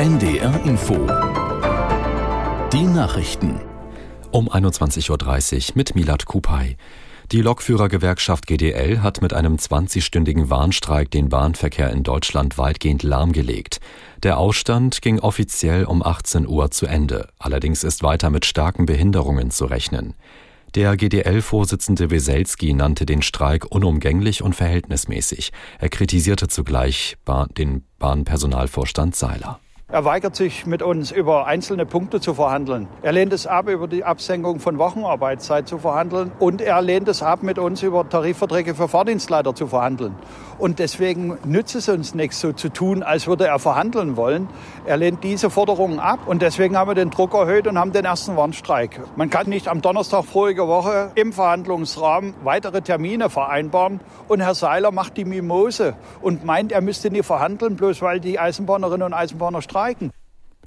NDR 0.00 0.58
Info. 0.64 0.94
Die 2.72 2.84
Nachrichten. 2.84 3.60
Um 4.30 4.48
21.30 4.48 5.10
Uhr 5.10 5.72
mit 5.74 5.94
Milat 5.94 6.24
Kupay. 6.24 6.78
Die 7.32 7.42
Lokführergewerkschaft 7.42 8.46
GDL 8.46 9.02
hat 9.02 9.20
mit 9.20 9.34
einem 9.34 9.56
20-stündigen 9.56 10.48
Warnstreik 10.48 11.10
den 11.10 11.28
Bahnverkehr 11.28 11.90
in 11.90 12.02
Deutschland 12.02 12.56
weitgehend 12.56 13.02
lahmgelegt. 13.02 13.80
Der 14.22 14.38
Ausstand 14.38 15.02
ging 15.02 15.20
offiziell 15.20 15.84
um 15.84 16.02
18 16.02 16.48
Uhr 16.48 16.70
zu 16.70 16.86
Ende. 16.86 17.28
Allerdings 17.38 17.84
ist 17.84 18.02
weiter 18.02 18.30
mit 18.30 18.46
starken 18.46 18.86
Behinderungen 18.86 19.50
zu 19.50 19.66
rechnen. 19.66 20.14
Der 20.76 20.96
GDL-Vorsitzende 20.96 22.08
Weselski 22.08 22.72
nannte 22.72 23.04
den 23.04 23.20
Streik 23.20 23.66
unumgänglich 23.66 24.40
und 24.40 24.54
verhältnismäßig. 24.54 25.52
Er 25.78 25.90
kritisierte 25.90 26.48
zugleich 26.48 27.18
den 27.58 27.84
Bahnpersonalvorstand 27.98 29.14
Seiler. 29.14 29.60
Er 29.92 30.04
weigert 30.04 30.36
sich, 30.36 30.66
mit 30.66 30.82
uns 30.82 31.10
über 31.10 31.48
einzelne 31.48 31.84
Punkte 31.84 32.20
zu 32.20 32.32
verhandeln. 32.34 32.86
Er 33.02 33.10
lehnt 33.10 33.32
es 33.32 33.48
ab, 33.48 33.68
über 33.68 33.88
die 33.88 34.04
Absenkung 34.04 34.60
von 34.60 34.78
Wochenarbeitszeit 34.78 35.66
zu 35.66 35.78
verhandeln. 35.78 36.30
Und 36.38 36.60
er 36.60 36.80
lehnt 36.80 37.08
es 37.08 37.24
ab, 37.24 37.42
mit 37.42 37.58
uns 37.58 37.82
über 37.82 38.08
Tarifverträge 38.08 38.76
für 38.76 38.86
Fahrdienstleiter 38.86 39.52
zu 39.52 39.66
verhandeln. 39.66 40.14
Und 40.58 40.78
deswegen 40.78 41.38
nützt 41.44 41.74
es 41.74 41.88
uns 41.88 42.14
nichts, 42.14 42.38
so 42.38 42.52
zu 42.52 42.68
tun, 42.68 43.02
als 43.02 43.26
würde 43.26 43.48
er 43.48 43.58
verhandeln 43.58 44.16
wollen. 44.16 44.46
Er 44.86 44.96
lehnt 44.96 45.24
diese 45.24 45.50
Forderungen 45.50 45.98
ab. 45.98 46.20
Und 46.26 46.40
deswegen 46.40 46.76
haben 46.76 46.88
wir 46.88 46.94
den 46.94 47.10
Druck 47.10 47.34
erhöht 47.34 47.66
und 47.66 47.76
haben 47.76 47.90
den 47.90 48.04
ersten 48.04 48.36
Warnstreik. 48.36 49.00
Man 49.16 49.28
kann 49.28 49.48
nicht 49.48 49.66
am 49.66 49.82
Donnerstag 49.82 50.24
vorige 50.24 50.68
Woche 50.68 51.10
im 51.16 51.32
Verhandlungsrahmen 51.32 52.34
weitere 52.44 52.80
Termine 52.80 53.28
vereinbaren. 53.28 53.98
Und 54.28 54.38
Herr 54.38 54.54
Seiler 54.54 54.92
macht 54.92 55.16
die 55.16 55.24
Mimose 55.24 55.94
und 56.22 56.44
meint, 56.44 56.70
er 56.70 56.80
müsste 56.80 57.10
nie 57.10 57.24
verhandeln, 57.24 57.74
bloß 57.74 58.02
weil 58.02 58.20
die 58.20 58.38
Eisenbahnerinnen 58.38 59.06
und 59.06 59.14
Eisenbahner 59.14 59.62
streiken. 59.62 59.79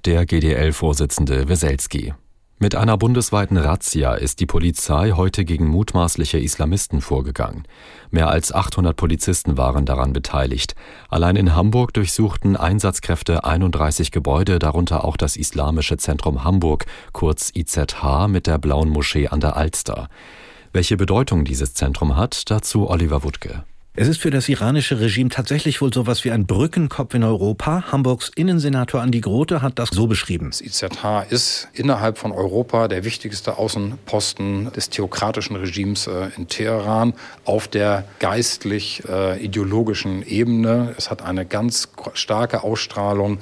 Der 0.05 0.26
GDL-Vorsitzende 0.26 1.47
Weselski. 1.47 2.16
Mit 2.58 2.73
einer 2.73 2.97
bundesweiten 2.97 3.58
Razzia 3.58 4.16
ist 4.16 4.39
die 4.39 4.47
Polizei 4.47 5.11
heute 5.11 5.45
gegen 5.45 5.67
mutmaßliche 5.67 6.39
Islamisten 6.39 7.00
vorgegangen. 7.00 7.67
Mehr 8.09 8.30
als 8.30 8.52
800 8.52 8.95
Polizisten 8.95 9.55
waren 9.55 9.86
daran 9.86 10.14
beteiligt. 10.14 10.73
Allein 11.09 11.36
in 11.36 11.55
Hamburg 11.55 11.94
durchsuchten 11.94 12.58
Einsatzkräfte 12.58 13.44
31 13.44 14.09
Gebäude, 14.09 14.58
darunter 14.58 15.05
auch 15.05 15.16
das 15.16 15.36
Islamische 15.36 15.98
Zentrum 15.98 16.44
Hamburg, 16.44 16.88
kurz 17.11 17.52
IZH, 17.55 18.27
mit 18.27 18.48
der 18.48 18.58
Blauen 18.58 18.89
Moschee 18.89 19.27
an 19.27 19.42
der 19.42 19.55
Alster. 19.55 20.08
Welche 20.72 20.98
Bedeutung 20.98 21.45
dieses 21.45 21.75
Zentrum 21.75 22.17
hat, 22.17 22.50
dazu 22.50 22.89
Oliver 22.89 23.23
Wuttke. 23.23 23.64
Es 23.95 24.08
ist 24.08 24.19
für 24.19 24.31
das 24.31 24.49
iranische 24.49 24.99
Regime 24.99 25.30
tatsächlich 25.30 25.80
wohl 25.80 25.94
sowas 25.94 26.25
wie 26.25 26.31
ein 26.31 26.47
Brückenkopf 26.47 27.13
in 27.13 27.23
Europa. 27.23 27.91
Hamburgs 27.91 28.31
Innensenator 28.36 29.02
Andi 29.02 29.22
Grote 29.22 29.61
hat 29.61 29.77
das 29.77 29.89
so 29.89 30.08
beschrieben. 30.08 30.49
Das 30.49 30.61
IZH 30.61 31.27
ist 31.30 31.67
innerhalb 31.73 32.17
von 32.17 32.31
Europa 32.31 32.88
der 32.88 33.03
wichtigste 33.03 33.59
Außenposten 33.59 34.73
des 34.73 34.89
theokratischen 34.89 35.55
Regimes 35.58 36.08
äh, 36.08 36.30
in 36.36 36.47
Teheran 36.47 37.14
auf 37.45 37.67
der 37.67 38.05
geistlich-ideologischen 38.17 40.23
äh, 40.23 40.27
Ebene. 40.27 40.95
Es 40.97 41.11
hat 41.11 41.21
eine 41.21 41.45
ganz 41.45 41.89
starke 42.16 42.64
Ausstrahlung, 42.64 43.38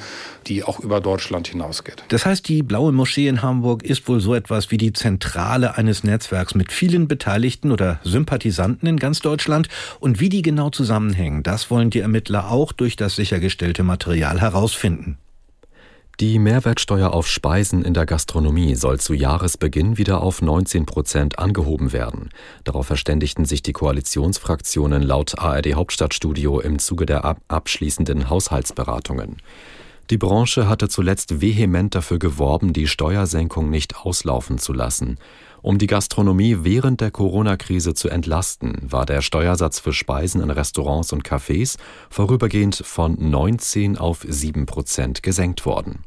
die 0.47 0.65
auch 0.65 0.81
über 0.81 0.99
Deutschland 0.99 1.47
hinausgeht. 1.47 2.03
Das 2.09 2.25
heißt, 2.25 2.49
die 2.49 2.61
Blaue 2.61 2.91
Moschee 2.91 3.29
in 3.29 3.41
Hamburg 3.41 3.83
ist 3.83 4.05
wohl 4.09 4.19
so 4.19 4.35
etwas 4.35 4.69
wie 4.69 4.77
die 4.77 4.91
Zentrale 4.91 5.77
eines 5.77 6.03
Netzwerks 6.03 6.55
mit 6.55 6.73
vielen 6.73 7.07
Beteiligten 7.07 7.71
oder 7.71 8.01
Sympathisanten 8.03 8.85
in 8.87 8.97
ganz 8.97 9.21
Deutschland. 9.21 9.69
Und 10.01 10.19
wie 10.19 10.27
die 10.27 10.40
die 10.41 10.49
genau 10.49 10.71
zusammenhängen, 10.71 11.43
das 11.43 11.69
wollen 11.69 11.91
die 11.91 11.99
Ermittler 11.99 12.49
auch 12.49 12.71
durch 12.71 12.95
das 12.95 13.15
sichergestellte 13.15 13.83
Material 13.83 14.41
herausfinden. 14.41 15.19
Die 16.19 16.39
Mehrwertsteuer 16.39 17.13
auf 17.13 17.27
Speisen 17.27 17.85
in 17.85 17.93
der 17.93 18.07
Gastronomie 18.07 18.73
soll 18.73 18.99
zu 18.99 19.13
Jahresbeginn 19.13 19.99
wieder 19.99 20.21
auf 20.21 20.41
19 20.41 20.87
Prozent 20.87 21.37
angehoben 21.37 21.93
werden. 21.93 22.29
Darauf 22.63 22.87
verständigten 22.87 23.45
sich 23.45 23.61
die 23.61 23.71
Koalitionsfraktionen 23.71 25.03
laut 25.03 25.37
ARD 25.37 25.75
Hauptstadtstudio 25.75 26.59
im 26.59 26.79
Zuge 26.79 27.05
der 27.05 27.37
abschließenden 27.47 28.31
Haushaltsberatungen. 28.31 29.37
Die 30.11 30.17
Branche 30.17 30.67
hatte 30.67 30.89
zuletzt 30.89 31.39
vehement 31.39 31.95
dafür 31.95 32.19
geworben, 32.19 32.73
die 32.73 32.87
Steuersenkung 32.87 33.69
nicht 33.69 33.95
auslaufen 33.95 34.57
zu 34.57 34.73
lassen. 34.73 35.17
Um 35.61 35.77
die 35.77 35.87
Gastronomie 35.87 36.57
während 36.63 36.99
der 36.99 37.11
Corona-Krise 37.11 37.93
zu 37.93 38.09
entlasten, 38.09 38.77
war 38.81 39.05
der 39.05 39.21
Steuersatz 39.21 39.79
für 39.79 39.93
Speisen 39.93 40.41
in 40.41 40.49
Restaurants 40.49 41.13
und 41.13 41.23
Cafés 41.23 41.77
vorübergehend 42.09 42.75
von 42.75 43.15
19 43.17 43.97
auf 43.97 44.25
7 44.27 44.65
Prozent 44.65 45.23
gesenkt 45.23 45.65
worden. 45.65 46.03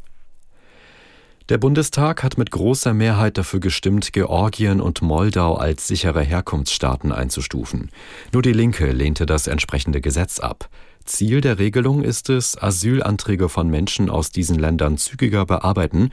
Der 1.50 1.56
Bundestag 1.56 2.22
hat 2.22 2.38
mit 2.38 2.50
großer 2.50 2.92
Mehrheit 2.92 3.38
dafür 3.38 3.60
gestimmt, 3.60 4.12
Georgien 4.12 4.80
und 4.82 5.00
Moldau 5.00 5.56
als 5.56 5.86
sichere 5.86 6.22
Herkunftsstaaten 6.22 7.12
einzustufen. 7.12 7.90
Nur 8.32 8.40
die 8.40 8.52
Linke 8.52 8.92
lehnte 8.92 9.24
das 9.24 9.46
entsprechende 9.46 10.00
Gesetz 10.02 10.40
ab. 10.40 10.70
Ziel 11.04 11.40
der 11.40 11.58
Regelung 11.58 12.02
ist 12.02 12.30
es, 12.30 12.60
Asylanträge 12.60 13.48
von 13.48 13.68
Menschen 13.68 14.10
aus 14.10 14.30
diesen 14.30 14.58
Ländern 14.58 14.96
zügiger 14.96 15.46
bearbeiten 15.46 16.10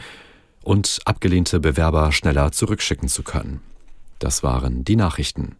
und 0.63 0.99
abgelehnte 1.05 1.59
Bewerber 1.59 2.11
schneller 2.11 2.51
zurückschicken 2.51 3.09
zu 3.09 3.23
können. 3.23 3.61
Das 4.19 4.43
waren 4.43 4.83
die 4.83 4.95
Nachrichten. 4.95 5.55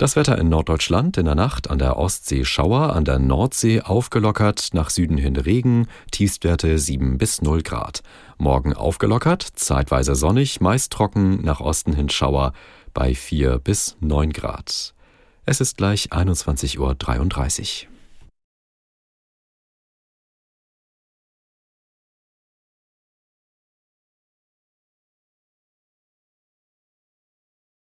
Das 0.00 0.16
Wetter 0.16 0.38
in 0.38 0.48
Norddeutschland 0.48 1.18
in 1.18 1.26
der 1.26 1.34
Nacht 1.34 1.68
an 1.68 1.78
der 1.78 1.98
Ostsee 1.98 2.46
Schauer, 2.46 2.94
an 2.96 3.04
der 3.04 3.18
Nordsee 3.18 3.82
aufgelockert, 3.82 4.70
nach 4.72 4.88
Süden 4.88 5.18
hin 5.18 5.36
Regen, 5.36 5.88
Tiefstwerte 6.10 6.78
7 6.78 7.18
bis 7.18 7.42
0 7.42 7.60
Grad. 7.60 8.02
Morgen 8.38 8.72
aufgelockert, 8.72 9.46
zeitweise 9.56 10.14
sonnig, 10.14 10.62
meist 10.62 10.90
trocken, 10.90 11.42
nach 11.44 11.60
Osten 11.60 11.92
hin 11.92 12.08
Schauer 12.08 12.54
bei 12.94 13.14
4 13.14 13.58
bis 13.58 13.98
9 14.00 14.32
Grad. 14.32 14.94
Es 15.44 15.60
ist 15.60 15.76
gleich 15.76 16.12
21.33 16.12 16.78
Uhr. 16.78 17.99